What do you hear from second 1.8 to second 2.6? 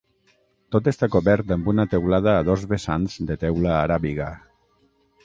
teulada a